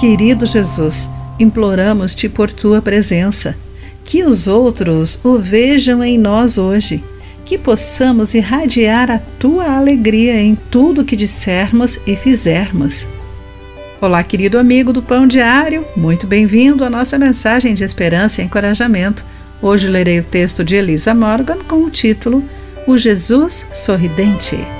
[0.00, 3.54] Querido Jesus, imploramos-te por tua presença,
[4.02, 7.04] que os outros o vejam em nós hoje,
[7.44, 13.06] que possamos irradiar a tua alegria em tudo que dissermos e fizermos.
[14.00, 19.22] Olá, querido amigo do Pão Diário, muito bem-vindo à nossa mensagem de esperança e encorajamento.
[19.60, 22.42] Hoje lerei o texto de Elisa Morgan com o título
[22.86, 24.79] O Jesus Sorridente.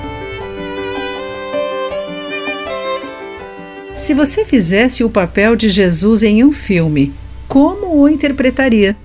[4.01, 7.13] Se você fizesse o papel de Jesus em um filme,
[7.47, 8.97] como o interpretaria?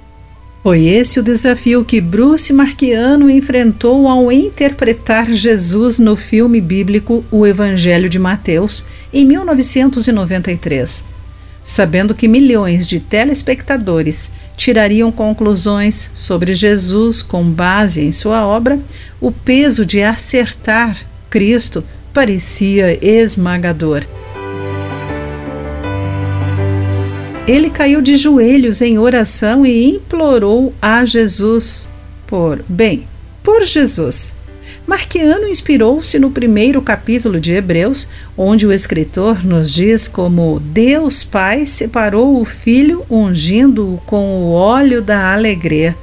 [0.63, 7.47] Foi esse o desafio que Bruce Marquiano enfrentou ao interpretar Jesus no filme bíblico O
[7.47, 11.05] Evangelho de Mateus, em 1993.
[11.63, 18.81] Sabendo que milhões de telespectadores tirariam conclusões sobre Jesus com base em sua obra,
[19.21, 20.97] o peso de acertar
[21.29, 21.85] Cristo
[22.15, 24.03] parecia esmagador.
[27.47, 31.89] Ele caiu de joelhos em oração e implorou a Jesus
[32.27, 33.07] por, bem,
[33.41, 34.35] por Jesus.
[34.85, 41.67] Marquiano inspirou-se no primeiro capítulo de Hebreus, onde o escritor nos diz como Deus Pai
[41.67, 45.97] separou o Filho ungindo-o com o óleo da alegria.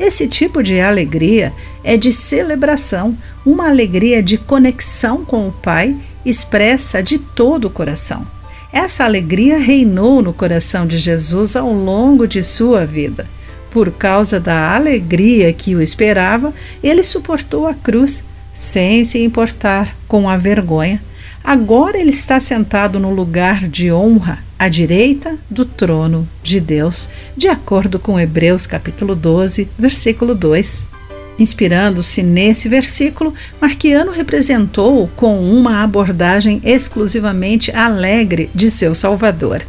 [0.00, 1.52] Esse tipo de alegria
[1.84, 8.37] é de celebração, uma alegria de conexão com o Pai expressa de todo o coração.
[8.72, 13.26] Essa alegria reinou no coração de Jesus ao longo de sua vida.
[13.70, 16.52] Por causa da alegria que o esperava,
[16.82, 21.02] ele suportou a cruz, sem se importar com a vergonha.
[21.42, 27.48] Agora ele está sentado no lugar de honra, à direita do trono de Deus, de
[27.48, 30.97] acordo com Hebreus capítulo 12, versículo 2.
[31.38, 39.64] Inspirando-se nesse versículo, Marquiano representou com uma abordagem exclusivamente alegre de seu Salvador.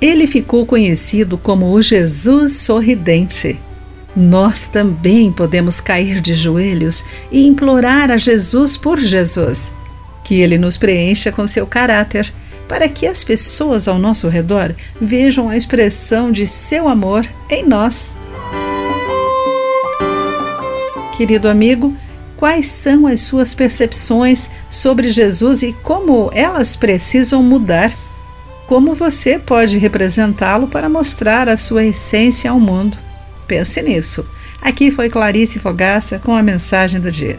[0.00, 3.58] Ele ficou conhecido como o Jesus sorridente.
[4.14, 9.72] Nós também podemos cair de joelhos e implorar a Jesus por Jesus,
[10.22, 12.32] que ele nos preencha com seu caráter,
[12.68, 18.16] para que as pessoas ao nosso redor vejam a expressão de seu amor em nós.
[21.16, 21.96] Querido amigo,
[22.36, 27.96] quais são as suas percepções sobre Jesus e como elas precisam mudar?
[28.66, 32.98] Como você pode representá-lo para mostrar a sua essência ao mundo?
[33.46, 34.26] Pense nisso.
[34.60, 37.38] Aqui foi Clarice Fogaça com a mensagem do dia.